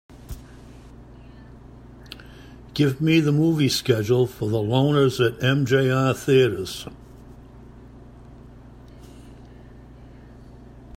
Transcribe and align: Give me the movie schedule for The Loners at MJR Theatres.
Give 2.73 2.99
me 2.99 3.19
the 3.19 3.31
movie 3.31 3.69
schedule 3.69 4.25
for 4.25 4.49
The 4.49 4.57
Loners 4.57 5.23
at 5.23 5.39
MJR 5.41 6.17
Theatres. 6.17 6.87